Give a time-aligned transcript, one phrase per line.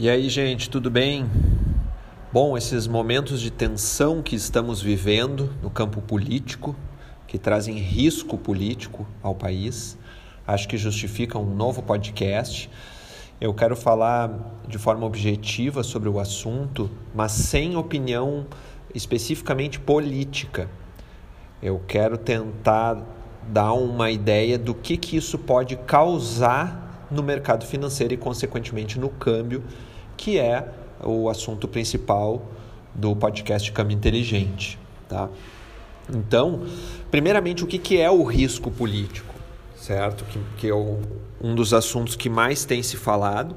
[0.00, 1.28] E aí, gente, tudo bem?
[2.32, 6.76] Bom, esses momentos de tensão que estamos vivendo no campo político,
[7.26, 9.98] que trazem risco político ao país,
[10.46, 12.70] acho que justificam um novo podcast.
[13.40, 18.46] Eu quero falar de forma objetiva sobre o assunto, mas sem opinião
[18.94, 20.70] especificamente política.
[21.60, 23.02] Eu quero tentar
[23.48, 29.08] dar uma ideia do que, que isso pode causar no mercado financeiro e, consequentemente, no
[29.08, 29.62] câmbio,
[30.16, 30.68] que é
[31.02, 32.42] o assunto principal
[32.94, 34.78] do podcast Câmbio Inteligente.
[35.08, 35.28] Tá?
[36.12, 36.62] Então,
[37.10, 39.34] primeiramente, o que, que é o risco político?
[39.76, 40.24] Certo?
[40.24, 40.98] Que, que é o,
[41.40, 43.54] um dos assuntos que mais tem se falado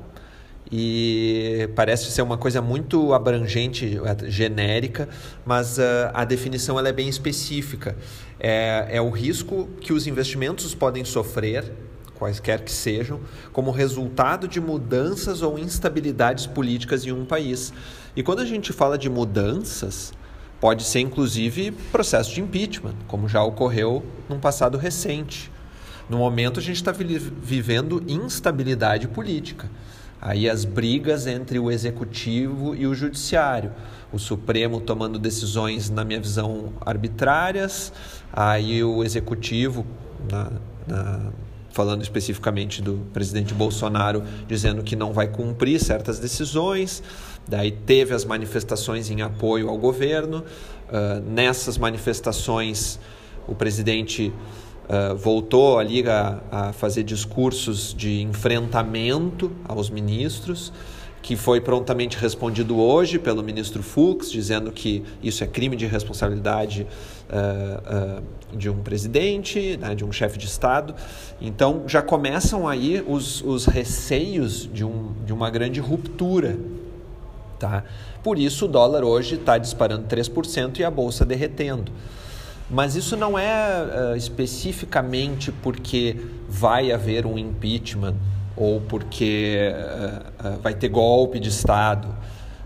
[0.71, 5.09] e parece ser uma coisa muito abrangente, genérica,
[5.45, 5.81] mas uh,
[6.13, 7.97] a definição ela é bem específica.
[8.39, 11.73] É, é o risco que os investimentos podem sofrer
[12.21, 13.19] quaisquer que sejam,
[13.51, 17.73] como resultado de mudanças ou instabilidades políticas em um país.
[18.15, 20.13] E quando a gente fala de mudanças,
[20.59, 25.51] pode ser inclusive processo de impeachment, como já ocorreu num passado recente.
[26.07, 29.67] No momento, a gente está vivendo instabilidade política.
[30.21, 33.71] Aí as brigas entre o executivo e o judiciário,
[34.13, 37.91] o Supremo tomando decisões, na minha visão, arbitrárias,
[38.31, 39.83] aí o executivo,
[40.29, 40.51] na,
[40.87, 41.31] na
[41.71, 47.01] falando especificamente do presidente Bolsonaro, dizendo que não vai cumprir certas decisões.
[47.47, 50.43] Daí teve as manifestações em apoio ao governo.
[50.87, 52.99] Uh, nessas manifestações,
[53.47, 54.33] o presidente
[54.85, 60.71] uh, voltou ali a, a fazer discursos de enfrentamento aos ministros
[61.21, 66.87] que foi prontamente respondido hoje pelo ministro Fux, dizendo que isso é crime de responsabilidade
[67.29, 70.95] uh, uh, de um presidente, né, de um chefe de Estado.
[71.39, 76.57] Então já começam aí os, os receios de, um, de uma grande ruptura.
[77.59, 77.83] Tá?
[78.23, 81.91] Por isso o dólar hoje está disparando 3% e a bolsa derretendo.
[82.67, 86.15] Mas isso não é uh, especificamente porque
[86.47, 88.15] vai haver um impeachment
[88.55, 92.15] ou porque uh, uh, vai ter golpe de Estado.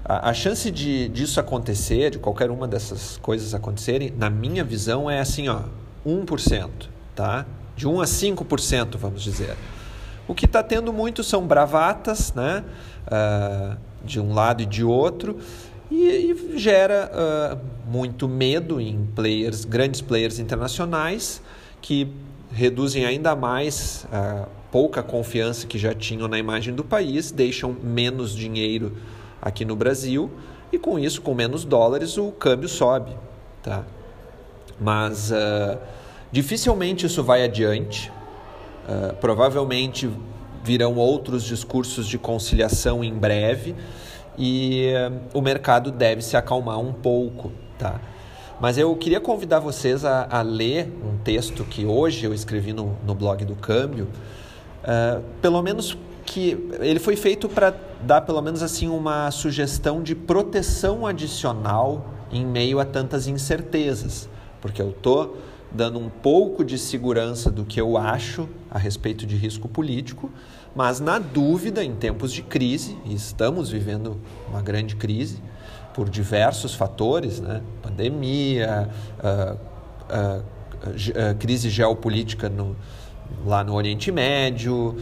[0.07, 5.19] A, chance de, disso acontecer, de qualquer uma dessas coisas acontecerem, na minha visão, é
[5.19, 5.63] assim, ó,
[6.05, 6.69] 1%,
[7.15, 7.43] tá?
[7.75, 9.57] De 1 a 5%, vamos dizer.
[10.27, 12.63] O que está tendo muito são bravatas, né?
[13.07, 15.39] Uh, de um lado e de outro,
[15.89, 21.41] e, e gera muito medo em players, grandes players internacionais,
[21.81, 22.13] que
[22.55, 28.33] reduzem ainda mais a pouca confiança que já tinham na imagem do país, deixam menos
[28.33, 28.97] dinheiro
[29.41, 30.31] aqui no Brasil
[30.71, 33.11] e com isso, com menos dólares, o câmbio sobe.
[33.61, 33.83] Tá?
[34.79, 35.77] Mas uh,
[36.31, 38.09] dificilmente isso vai adiante.
[38.87, 40.09] Uh, provavelmente
[40.63, 43.75] virão outros discursos de conciliação em breve
[44.37, 47.51] e uh, o mercado deve se acalmar um pouco.
[47.77, 47.99] Tá?
[48.59, 52.97] Mas eu queria convidar vocês a, a ler um texto que hoje eu escrevi no,
[53.05, 54.07] no blog do Câmbio,
[54.83, 60.15] uh, pelo menos que ele foi feito para dar pelo menos assim uma sugestão de
[60.15, 64.29] proteção adicional em meio a tantas incertezas,
[64.61, 65.35] porque eu tô
[65.69, 70.31] dando um pouco de segurança do que eu acho a respeito de risco político,
[70.75, 74.19] mas na dúvida, em tempos de crise, e estamos vivendo
[74.49, 75.41] uma grande crise,
[75.93, 77.61] por diversos fatores, né?
[77.81, 78.89] pandemia,
[79.23, 82.75] uh, uh, uh, crise geopolítica no,
[83.45, 84.97] lá no Oriente Médio,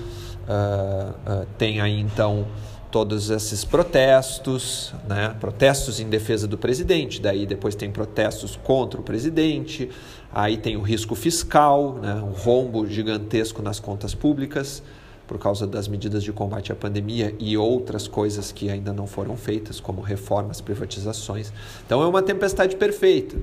[1.57, 2.45] tem aí então
[2.91, 5.35] todos esses protestos, né?
[5.39, 9.89] protestos em defesa do presidente, daí depois tem protestos contra o presidente,
[10.31, 12.13] aí tem o risco fiscal, né?
[12.15, 14.83] um rombo gigantesco nas contas públicas
[15.27, 19.37] por causa das medidas de combate à pandemia e outras coisas que ainda não foram
[19.37, 21.51] feitas, como reformas, privatizações.
[21.85, 23.37] Então é uma tempestade perfeita.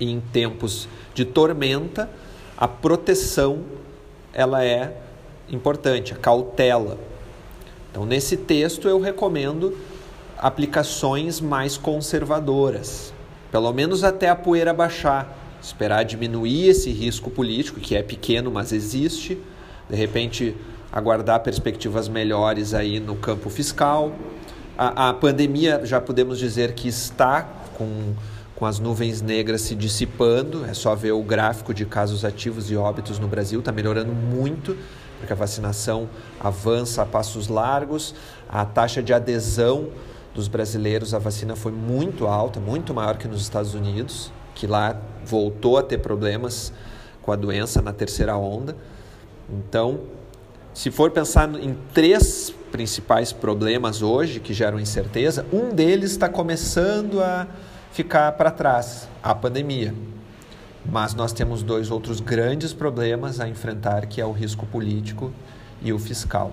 [0.00, 2.10] E em tempos de tormenta,
[2.56, 3.62] a proteção
[4.32, 5.00] ela é
[5.48, 6.98] importante, a cautela.
[7.90, 9.78] Então nesse texto eu recomendo
[10.36, 13.14] aplicações mais conservadoras,
[13.52, 18.72] pelo menos até a poeira baixar, esperar diminuir esse risco político que é pequeno, mas
[18.72, 19.38] existe
[19.88, 20.56] de repente
[20.92, 24.12] aguardar perspectivas melhores aí no campo fiscal.
[24.78, 27.42] A, a pandemia, já podemos dizer que está
[27.76, 28.14] com,
[28.54, 32.76] com as nuvens negras se dissipando, é só ver o gráfico de casos ativos e
[32.76, 34.76] óbitos no Brasil, está melhorando muito,
[35.18, 36.08] porque a vacinação
[36.38, 38.14] avança a passos largos,
[38.48, 39.88] a taxa de adesão
[40.34, 45.00] dos brasileiros à vacina foi muito alta, muito maior que nos Estados Unidos, que lá
[45.24, 46.72] voltou a ter problemas
[47.22, 48.76] com a doença na terceira onda.
[49.48, 50.00] Então,
[50.72, 57.22] se for pensar em três principais problemas hoje que geram incerteza, um deles está começando
[57.22, 57.46] a
[57.92, 59.94] ficar para trás, a pandemia.
[60.84, 65.32] Mas nós temos dois outros grandes problemas a enfrentar, que é o risco político
[65.80, 66.50] e o fiscal.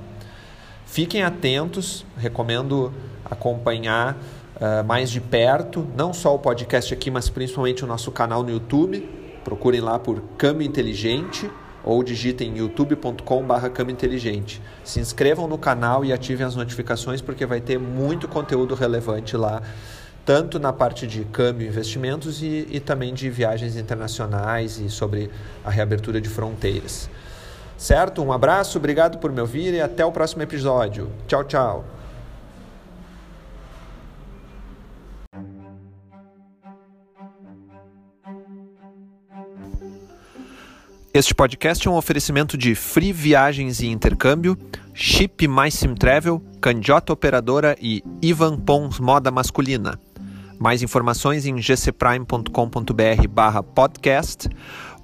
[0.86, 2.94] Fiquem atentos, recomendo
[3.26, 4.16] acompanhar
[4.58, 8.52] uh, mais de perto, não só o podcast aqui, mas principalmente o nosso canal no
[8.52, 9.10] YouTube.
[9.44, 11.50] Procurem lá por Câmbio Inteligente
[11.84, 14.62] ou digitem youtube.com.br inteligente.
[14.84, 19.62] Se inscrevam no canal e ativem as notificações porque vai ter muito conteúdo relevante lá,
[20.26, 25.30] tanto na parte de câmbio investimentos e, e também de viagens internacionais e sobre
[25.64, 27.10] a reabertura de fronteiras.
[27.78, 28.22] Certo?
[28.22, 31.10] Um abraço, obrigado por me ouvir e até o próximo episódio.
[31.28, 32.01] Tchau, tchau.
[41.14, 44.58] Este podcast é um oferecimento de Free Viagens e Intercâmbio,
[44.94, 50.00] Chip Mais Sim Travel, Candiota Operadora e Ivan Pons Moda Masculina.
[50.58, 54.48] Mais informações em gcprime.com.br barra podcast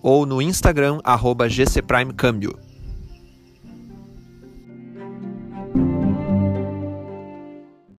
[0.02, 2.58] ou no Instagram arroba gcprimecâmbio.